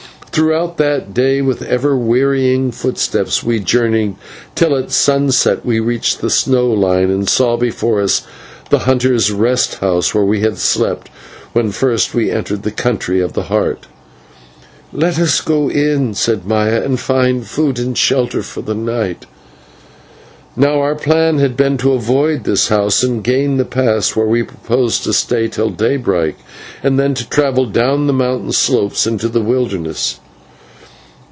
[0.33, 4.15] Throughout that day, with ever wearying footsteps, we journeyed,
[4.55, 8.23] till at sunset we reached the snow line, and saw before us
[8.69, 11.09] the hunter's rest house where we had slept
[11.51, 13.87] when first we entered the Country of the Heart.
[14.93, 19.25] "Let us go in," said Maya, "and find food and shelter for the night."
[20.53, 24.43] Now, our plan had been to avoid this house and gain the pass, where we
[24.43, 26.35] proposed to stay till daybreak,
[26.83, 30.19] and then to travel down the mountain slopes into the wilderness.